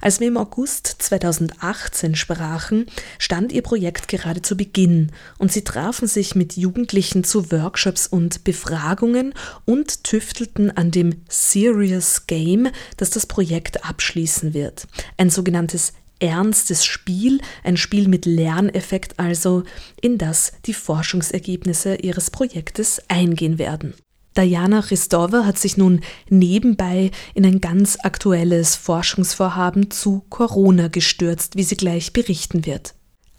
[0.00, 2.86] Als wir im August 2018 sprachen,
[3.18, 8.44] stand ihr Projekt gerade zu Beginn und sie trafen sich mit Jugendlichen zu Workshops und
[8.44, 14.86] Befragungen und tüftelten an dem Serious Game, das das Projekt abschließen wird.
[15.16, 19.62] Ein sogenanntes ernstes Spiel, ein Spiel mit Lerneffekt also,
[20.00, 23.92] in das die Forschungsergebnisse ihres Projektes eingehen werden.
[24.36, 31.62] Diana Christova hat sich nun nebenbei in ein ganz aktuelles Forschungsvorhaben zu Corona gestürzt, wie
[31.62, 32.94] sie gleich berichten wird.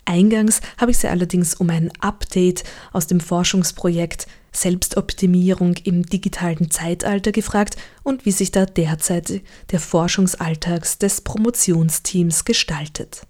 [0.05, 7.31] Eingangs habe ich sie allerdings um ein Update aus dem Forschungsprojekt Selbstoptimierung im digitalen Zeitalter
[7.31, 13.27] gefragt und wie sich da derzeit der Forschungsalltags des Promotionsteams gestaltet.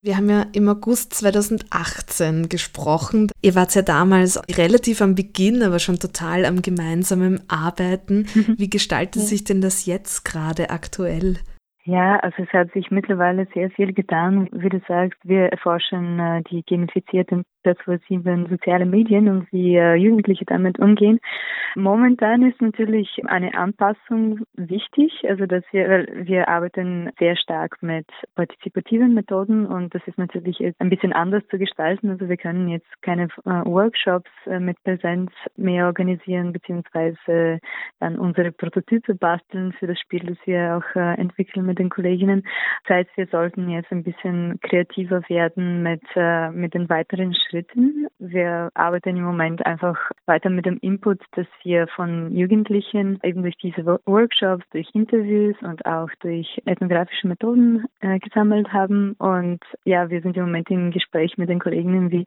[0.00, 3.32] Wir haben ja im August 2018 gesprochen.
[3.42, 8.26] Ihr wart ja damals relativ am Beginn, aber schon total am gemeinsamen Arbeiten.
[8.32, 8.54] Mhm.
[8.58, 11.38] Wie gestaltet sich denn das jetzt gerade aktuell?
[11.88, 14.48] Ja, also es hat sich mittlerweile sehr viel getan.
[14.52, 20.44] Wie du sagst, wir erforschen äh, die gamifizierten persuasiven soziale Medien und wie äh, Jugendliche
[20.44, 21.20] damit umgehen.
[21.74, 29.14] Momentan ist natürlich eine Anpassung wichtig, also dass wir, wir arbeiten sehr stark mit partizipativen
[29.14, 32.10] Methoden und das ist natürlich ein bisschen anders zu gestalten.
[32.10, 37.60] Also wir können jetzt keine äh, Workshops äh, mit Präsenz mehr organisieren, beziehungsweise
[38.00, 42.44] dann unsere Prototype basteln für das Spiel, das wir auch entwickeln mit den Kolleginnen.
[42.86, 46.02] Das heißt, wir sollten jetzt ein bisschen kreativer werden mit,
[46.54, 47.57] mit den weiteren Schritten.
[48.18, 49.96] Wir arbeiten im Moment einfach
[50.26, 55.84] weiter mit dem Input, dass wir von Jugendlichen eben durch diese Workshops, durch Interviews und
[55.86, 59.12] auch durch ethnografische Methoden äh, gesammelt haben.
[59.18, 62.26] Und ja, wir sind im Moment im Gespräch mit den Kolleginnen, wie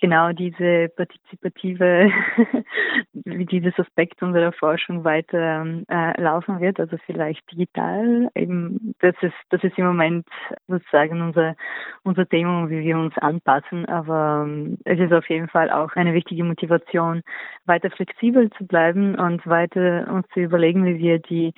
[0.00, 2.10] genau diese partizipative,
[3.12, 8.30] wie dieses Aspekt unserer Forschung weiter äh, laufen wird, also vielleicht digital.
[8.34, 10.26] Eben, das ist, das ist im Moment
[10.68, 11.54] sozusagen unser,
[12.02, 16.14] unser Thema, wie wir uns anpassen, aber ähm, es ist auf jeden Fall auch eine
[16.14, 17.22] wichtige Motivation,
[17.66, 21.52] weiter flexibel zu bleiben und weiter uns zu überlegen, wie wir die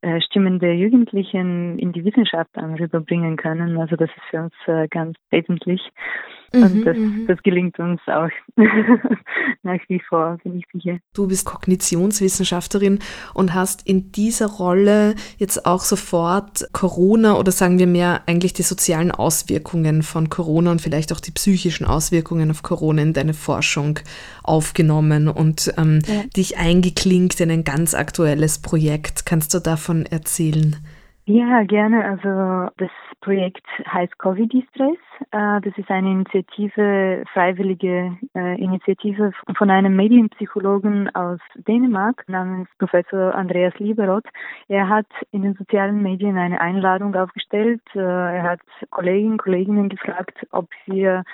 [0.00, 3.78] äh, Stimmen der Jugendlichen in die Wissenschaft rüberbringen können.
[3.78, 5.80] Also das ist für uns äh, ganz wesentlich.
[6.52, 7.26] Und mhm, das, mhm.
[7.26, 8.30] das gelingt uns auch
[9.62, 10.98] nach wie vor, bin ich sicher.
[11.14, 13.00] Du bist Kognitionswissenschaftlerin
[13.34, 18.62] und hast in dieser Rolle jetzt auch sofort Corona oder sagen wir mehr eigentlich die
[18.62, 24.00] sozialen Auswirkungen von Corona und vielleicht auch die psychischen Auswirkungen auf Corona in deine Forschung
[24.42, 26.22] aufgenommen und ähm, ja.
[26.34, 29.26] dich eingeklinkt in ein ganz aktuelles Projekt.
[29.26, 30.76] Kannst du davon erzählen?
[31.30, 32.06] Ja, gerne.
[32.06, 32.90] Also das
[33.20, 34.96] Projekt heißt Covid Distress.
[35.30, 43.34] Äh, das ist eine Initiative, freiwillige äh, Initiative von einem Medienpsychologen aus Dänemark namens Professor
[43.34, 44.24] Andreas Lieberoth.
[44.68, 47.82] Er hat in den sozialen Medien eine Einladung aufgestellt.
[47.94, 51.24] Äh, er hat Kolleginnen und Kollegen gefragt, ob wir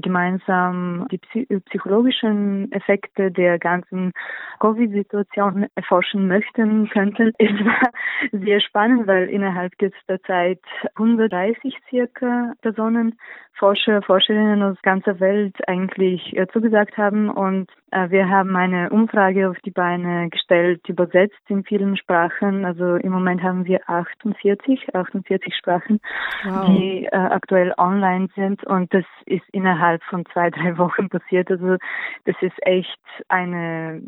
[0.00, 4.12] gemeinsam die psychologischen Effekte der ganzen
[4.60, 7.32] Covid-Situation erforschen möchten könnten.
[7.38, 7.90] Es war
[8.32, 10.60] sehr spannend, weil innerhalb der Zeit
[10.96, 13.18] 130 circa Personen,
[13.54, 19.50] Forscher, Forscherinnen aus ganzer Welt eigentlich äh, zugesagt haben und Äh, wir haben eine Umfrage
[19.50, 22.64] auf die Beine gestellt, übersetzt in vielen Sprachen.
[22.64, 26.00] Also im Moment haben wir 48, 48 Sprachen,
[26.44, 26.66] wow.
[26.66, 31.50] die äh, aktuell online sind und das ist innerhalb von zwei, drei Wochen passiert.
[31.50, 31.76] Also
[32.24, 32.98] das ist echt
[33.28, 34.02] eine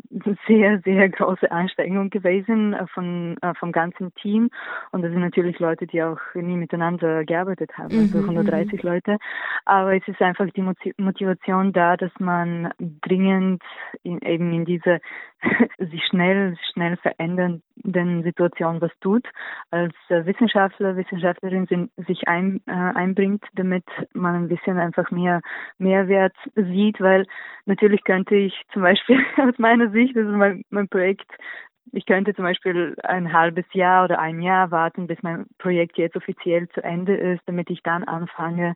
[0.47, 4.49] sehr, sehr große Anstrengung gewesen äh, von, äh, vom ganzen Team
[4.91, 8.93] und das sind natürlich Leute, die auch nie miteinander gearbeitet haben, also 130 mhm, mhm.
[8.95, 9.17] Leute.
[9.65, 10.63] Aber es ist einfach die
[10.97, 13.61] Motivation da, dass man dringend
[14.03, 14.99] in, eben in diese
[15.77, 19.27] sich schnell, schnell verändernden Situation was tut,
[19.71, 25.41] als Wissenschaftler, Wissenschaftlerin sind, sich ein, äh, einbringt, damit man ein bisschen einfach mehr
[25.77, 27.25] Mehrwert sieht, weil
[27.65, 31.31] natürlich könnte ich zum Beispiel aus meiner Sicht, also mein, mein Projekt
[31.91, 36.15] ich könnte zum Beispiel ein halbes Jahr oder ein Jahr warten, bis mein Projekt jetzt
[36.15, 38.75] offiziell zu Ende ist, damit ich dann anfange,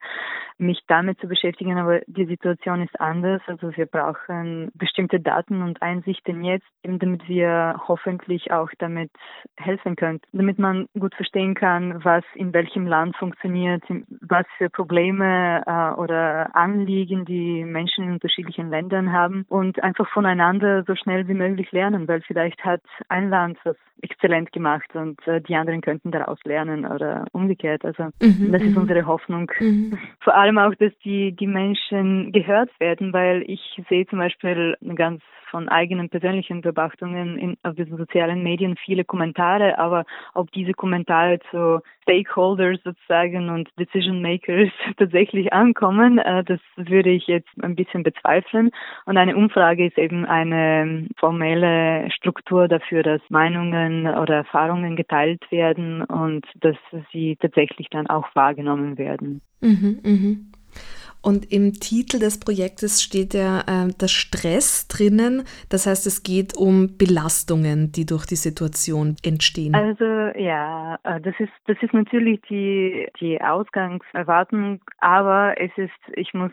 [0.57, 1.77] mich damit zu beschäftigen.
[1.77, 3.41] Aber die Situation ist anders.
[3.47, 9.11] Also wir brauchen bestimmte Daten und Einsichten jetzt, damit wir hoffentlich auch damit
[9.57, 13.83] helfen können, damit man gut verstehen kann, was in welchem Land funktioniert,
[14.21, 20.83] was für Probleme äh, oder Anliegen die Menschen in unterschiedlichen Ländern haben und einfach voneinander
[20.83, 25.41] so schnell wie möglich lernen, weil vielleicht hat ein Land was exzellent gemacht und äh,
[25.41, 27.83] die anderen könnten daraus lernen oder umgekehrt.
[27.83, 28.83] Also mhm, das ist mhm.
[28.83, 29.51] unsere Hoffnung.
[29.59, 29.97] Mhm.
[30.21, 35.21] Vor allem auch, dass die, die Menschen gehört werden, weil ich sehe zum Beispiel ganz
[35.49, 41.39] von eigenen persönlichen Beobachtungen in, auf diesen sozialen Medien viele Kommentare, aber ob diese Kommentare
[41.49, 48.03] zu Stakeholders sozusagen und Decision Makers tatsächlich ankommen, äh, das würde ich jetzt ein bisschen
[48.03, 48.71] bezweifeln.
[49.05, 56.03] Und eine Umfrage ist eben eine formelle Struktur dafür, dass Meinungen oder Erfahrungen geteilt werden
[56.03, 56.75] und dass
[57.11, 59.41] sie tatsächlich dann auch wahrgenommen werden.
[59.61, 60.58] Mhm, mh.
[61.21, 65.43] Und im Titel des Projektes steht ja äh, der Stress drinnen.
[65.69, 69.75] Das heißt, es geht um Belastungen, die durch die Situation entstehen.
[69.75, 70.05] Also
[70.39, 76.51] ja, äh, das ist das ist natürlich die die Ausgangserwartung, aber es ist, ich muss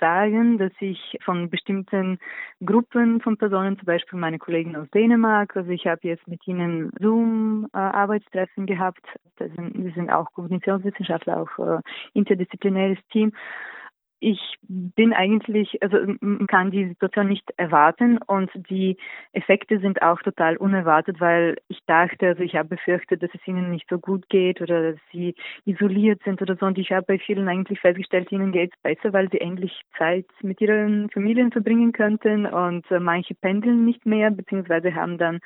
[0.00, 2.18] sagen, dass ich von bestimmten
[2.64, 6.90] Gruppen von Personen, zum Beispiel meine Kollegen aus Dänemark, also ich habe jetzt mit ihnen
[7.00, 9.04] Zoom-Arbeitstreffen gehabt,
[9.36, 11.80] das sind, die sind auch Kognitionswissenschaftler, auch äh,
[12.14, 13.32] interdisziplinäres Team
[14.20, 15.98] ich bin eigentlich, also
[16.48, 18.96] kann die Situation nicht erwarten und die
[19.32, 23.70] Effekte sind auch total unerwartet, weil ich dachte, also ich habe befürchtet, dass es ihnen
[23.70, 25.34] nicht so gut geht oder dass sie
[25.64, 26.66] isoliert sind oder so.
[26.66, 30.26] Und ich habe bei vielen eigentlich festgestellt, ihnen geht es besser, weil sie endlich Zeit
[30.42, 35.40] mit ihren Familien verbringen könnten und äh, manche pendeln nicht mehr beziehungsweise haben dann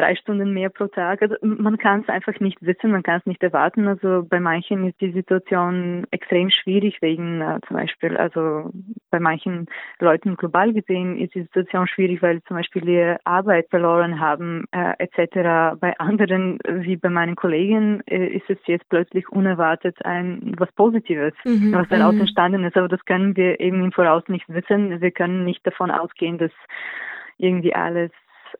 [0.00, 1.22] drei Stunden mehr pro Tag.
[1.22, 3.86] Also man kann es einfach nicht wissen, man kann es nicht erwarten.
[3.86, 8.70] Also bei manchen ist die Situation extrem schwierig wegen äh, zum Beispiel, also
[9.10, 9.66] bei manchen
[9.98, 14.94] Leuten global gesehen ist die Situation schwierig, weil zum Beispiel ihre Arbeit verloren haben äh,
[14.98, 15.78] etc.
[15.80, 21.34] Bei anderen, wie bei meinen Kollegen, äh, ist es jetzt plötzlich unerwartet ein was Positives,
[21.44, 21.72] mhm.
[21.72, 22.22] was daraus mhm.
[22.22, 22.76] entstanden ist.
[22.76, 25.00] Aber das können wir eben im Voraus nicht wissen.
[25.00, 26.52] Wir können nicht davon ausgehen, dass
[27.40, 28.10] irgendwie alles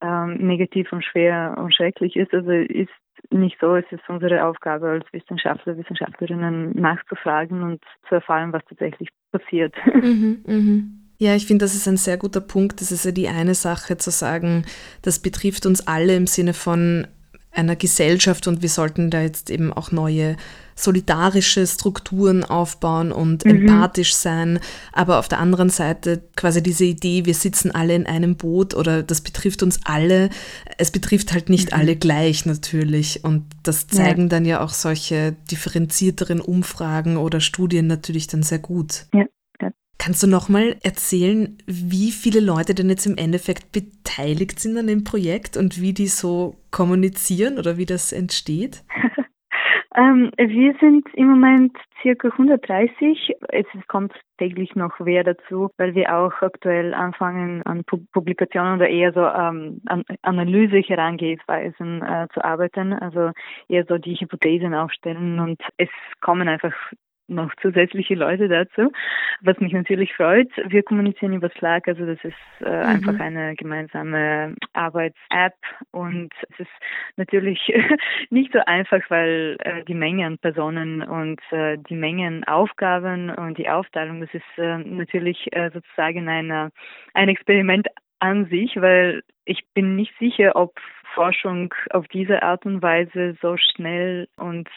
[0.00, 2.32] ähm, negativ und schwer und schrecklich ist.
[2.32, 2.90] Also ist
[3.30, 3.76] nicht so.
[3.76, 9.74] Es ist unsere Aufgabe als Wissenschaftler, Wissenschaftlerinnen nachzufragen und zu erfahren, was tatsächlich passiert.
[9.94, 10.82] Mhm, mh.
[11.18, 12.80] Ja, ich finde, das ist ein sehr guter Punkt.
[12.80, 14.64] Das ist ja die eine Sache zu sagen,
[15.02, 17.06] das betrifft uns alle im Sinne von
[17.52, 20.36] einer Gesellschaft und wir sollten da jetzt eben auch neue
[20.76, 23.50] solidarische Strukturen aufbauen und mhm.
[23.50, 24.60] empathisch sein.
[24.92, 29.02] Aber auf der anderen Seite quasi diese Idee, wir sitzen alle in einem Boot oder
[29.02, 30.30] das betrifft uns alle.
[30.78, 31.78] Es betrifft halt nicht mhm.
[31.78, 33.24] alle gleich natürlich.
[33.24, 34.28] Und das zeigen ja.
[34.28, 39.06] dann ja auch solche differenzierteren Umfragen oder Studien natürlich dann sehr gut.
[39.12, 39.26] Ja.
[40.00, 45.04] Kannst du nochmal erzählen, wie viele Leute denn jetzt im Endeffekt beteiligt sind an dem
[45.04, 48.82] Projekt und wie die so kommunizieren oder wie das entsteht?
[49.94, 53.36] ähm, wir sind im Moment circa 130.
[53.50, 59.12] Es kommt täglich noch wer dazu, weil wir auch aktuell anfangen an Publikationen oder eher
[59.12, 63.32] so ähm, an Analyse Herangehensweisen äh, zu arbeiten, also
[63.68, 65.90] eher so die Hypothesen aufstellen und es
[66.22, 66.72] kommen einfach
[67.30, 68.92] noch zusätzliche Leute dazu,
[69.40, 70.50] was mich natürlich freut.
[70.66, 72.86] Wir kommunizieren über Slack, also das ist äh, mhm.
[72.86, 75.54] einfach eine gemeinsame Arbeits-App
[75.92, 76.70] und es ist
[77.16, 77.72] natürlich
[78.30, 83.58] nicht so einfach, weil äh, die Menge an Personen und äh, die Mengen Aufgaben und
[83.58, 86.70] die Aufteilung, das ist äh, natürlich äh, sozusagen eine,
[87.14, 90.78] ein Experiment an sich, weil ich bin nicht sicher, ob
[91.14, 94.68] Forschung auf diese Art und Weise so schnell und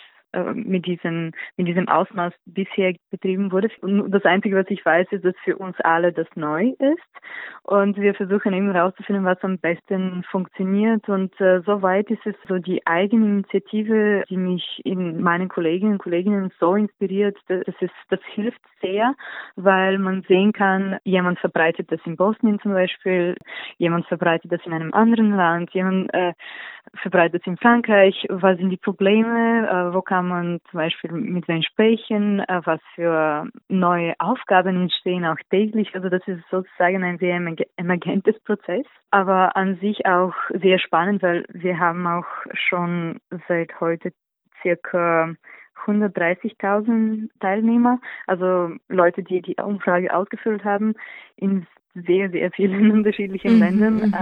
[0.54, 3.70] mit diesem, mit diesem Ausmaß bisher betrieben wurde.
[3.82, 7.14] Und das Einzige, was ich weiß, ist, dass für uns alle das neu ist.
[7.64, 11.08] Und wir versuchen eben herauszufinden, was am besten funktioniert.
[11.08, 16.00] Und äh, soweit ist es so die eigene Initiative, die mich in meinen Kolleginnen und
[16.00, 17.38] Kolleginnen so inspiriert.
[17.48, 19.16] Das, ist, das hilft sehr,
[19.56, 23.36] weil man sehen kann, jemand verbreitet das in Bosnien zum Beispiel,
[23.78, 26.34] jemand verbreitet das in einem anderen Land, jemand äh,
[26.96, 31.62] verbreitet in Frankreich, was sind die Probleme, äh, wo kann man zum Beispiel mit wem
[31.62, 35.94] sprechen, äh, was für neue Aufgaben entstehen auch täglich.
[35.94, 37.40] Also das ist sozusagen ein sehr
[37.78, 44.14] emergentes Prozess, aber an sich auch sehr spannend, weil wir haben auch schon seit heute
[44.62, 45.34] circa
[45.86, 50.94] 130.000 Teilnehmer, also Leute, die die Umfrage ausgefüllt haben,
[51.36, 54.14] in sehr, sehr vielen unterschiedlichen mhm, Ländern.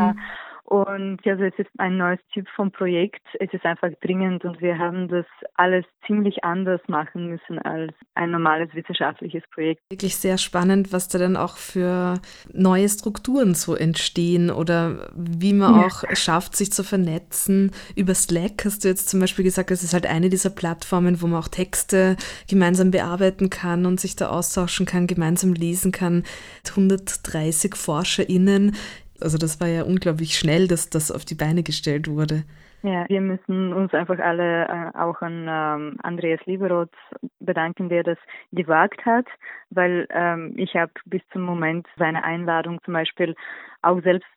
[0.64, 3.22] Und also es ist ein neues Typ von Projekt.
[3.40, 5.26] Es ist einfach dringend und wir haben das
[5.56, 9.82] alles ziemlich anders machen müssen als ein normales wissenschaftliches Projekt.
[9.90, 12.20] Wirklich sehr spannend, was da dann auch für
[12.54, 15.88] neue Strukturen so entstehen oder wie man ja.
[15.88, 17.72] auch schafft, sich zu vernetzen.
[17.96, 21.28] Über Slack hast du jetzt zum Beispiel gesagt, das ist halt eine dieser Plattformen, wo
[21.28, 22.16] man auch Texte
[22.50, 26.24] gemeinsam bearbeiten kann und sich da austauschen kann, gemeinsam lesen kann.
[26.70, 28.76] 130 ForscherInnen
[29.22, 32.44] also das war ja unglaublich schnell, dass das auf die Beine gestellt wurde.
[32.84, 36.94] Ja, wir müssen uns einfach alle äh, auch an ähm, Andreas Lieberoth
[37.40, 38.18] bedanken, der das
[38.52, 39.28] gewagt hat,
[39.70, 43.36] weil ähm, ich habe bis zum Moment seine Einladung zum Beispiel
[43.84, 44.28] auch selbst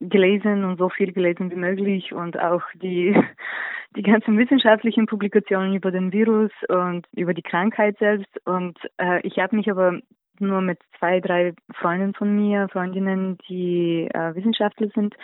[0.00, 3.16] gelesen und so viel gelesen wie möglich und auch die
[3.96, 9.38] die ganzen wissenschaftlichen Publikationen über den Virus und über die Krankheit selbst und äh, ich
[9.38, 10.00] habe mich aber
[10.40, 15.14] nur mit zwei, drei Freunden von mir, Freundinnen, die äh, Wissenschaftler sind,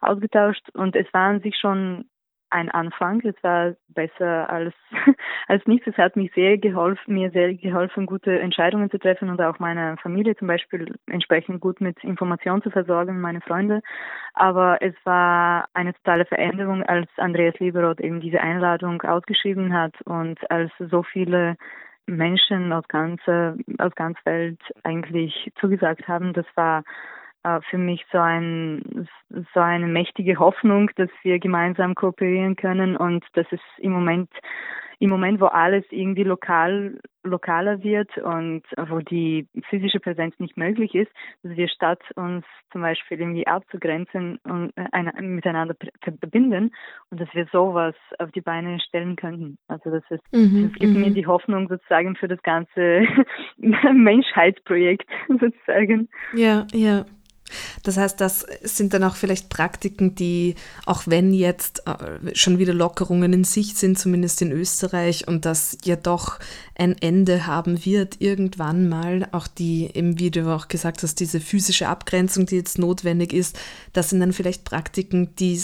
[0.00, 2.06] ausgetauscht und es war an sich schon
[2.50, 3.20] ein Anfang.
[3.24, 4.74] Es war besser als,
[5.48, 5.86] als nichts.
[5.86, 9.96] Es hat mich sehr geholfen, mir sehr geholfen, gute Entscheidungen zu treffen und auch meine
[10.02, 13.80] Familie zum Beispiel entsprechend gut mit Informationen zu versorgen, meine Freunde.
[14.34, 20.38] Aber es war eine totale Veränderung, als Andreas Lieberoth eben diese Einladung ausgeschrieben hat und
[20.50, 21.56] als so viele
[22.16, 26.32] Menschen aus ganz, aus ganz Welt eigentlich zugesagt haben.
[26.32, 26.84] Das war
[27.42, 29.08] äh, für mich so ein
[29.54, 34.30] so eine mächtige Hoffnung, dass wir gemeinsam kooperieren können und dass es im Moment
[35.00, 40.94] im Moment, wo alles irgendwie lokal, lokaler wird und wo die physische Präsenz nicht möglich
[40.94, 41.10] ist,
[41.42, 46.72] dass wir statt uns zum Beispiel irgendwie abzugrenzen und äh, eine, miteinander verbinden
[47.10, 49.56] und dass wir sowas auf die Beine stellen könnten.
[49.68, 51.14] Also das ist, mhm, das gibt mir mhm.
[51.14, 53.06] die Hoffnung sozusagen für das ganze
[53.56, 56.10] Menschheitsprojekt sozusagen.
[56.34, 57.06] Ja, ja.
[57.82, 60.54] Das heißt, das sind dann auch vielleicht Praktiken, die,
[60.86, 65.78] auch wenn jetzt äh, schon wieder Lockerungen in Sicht sind, zumindest in Österreich, und das
[65.84, 66.38] ja doch
[66.78, 71.88] ein Ende haben wird, irgendwann mal, auch die, wie du auch gesagt hast, diese physische
[71.88, 73.58] Abgrenzung, die jetzt notwendig ist,
[73.92, 75.60] das sind dann vielleicht Praktiken, die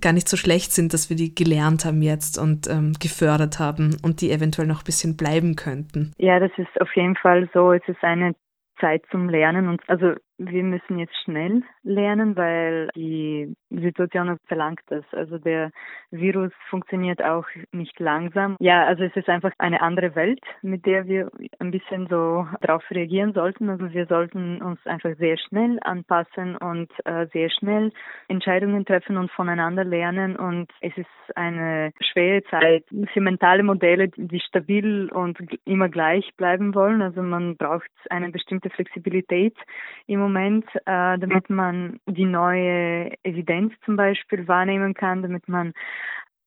[0.00, 3.96] gar nicht so schlecht sind, dass wir die gelernt haben jetzt und ähm, gefördert haben
[4.02, 6.12] und die eventuell noch ein bisschen bleiben könnten.
[6.18, 7.72] Ja, das ist auf jeden Fall so.
[7.72, 8.34] Es ist eine
[8.80, 15.04] Zeit zum Lernen und also wir müssen jetzt schnell lernen, weil die Situation verlangt das.
[15.12, 15.72] Also der
[16.10, 18.56] Virus funktioniert auch nicht langsam.
[18.60, 22.88] Ja, also es ist einfach eine andere Welt, mit der wir ein bisschen so darauf
[22.90, 23.68] reagieren sollten.
[23.68, 27.90] Also wir sollten uns einfach sehr schnell anpassen und äh, sehr schnell
[28.28, 30.36] Entscheidungen treffen und voneinander lernen.
[30.36, 36.74] Und es ist eine schwere Zeit für mentale Modelle, die stabil und immer gleich bleiben
[36.74, 37.02] wollen.
[37.02, 39.56] Also man braucht eine bestimmte Flexibilität
[40.06, 40.27] im Moment,
[40.74, 45.72] äh, damit man die neue Evidenz zum Beispiel wahrnehmen kann, damit man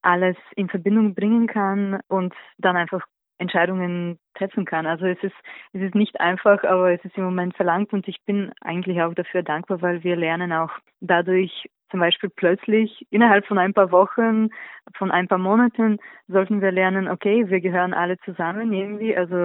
[0.02, 3.06] alles in Verbindung bringen kann und dann einfach
[3.42, 4.86] Entscheidungen treffen kann.
[4.86, 5.36] Also es ist,
[5.74, 9.14] es ist nicht einfach, aber es ist im Moment verlangt und ich bin eigentlich auch
[9.14, 10.72] dafür dankbar, weil wir lernen auch
[11.02, 14.50] dadurch zum Beispiel plötzlich innerhalb von ein paar Wochen,
[14.96, 19.16] von ein paar Monaten sollten wir lernen, okay, wir gehören alle zusammen irgendwie.
[19.16, 19.36] Also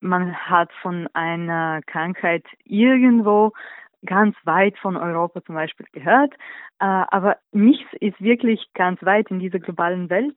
[0.00, 3.52] man hat von einer Krankheit irgendwo
[4.06, 6.32] ganz weit von Europa zum Beispiel gehört,
[6.78, 10.36] äh, aber nichts ist wirklich ganz weit in dieser globalen Welt.